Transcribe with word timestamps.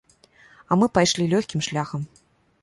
А 0.71 0.77
мы 0.83 0.87
пайшлі 0.95 1.27
лёгкім 1.35 1.63
шляхам. 1.69 2.01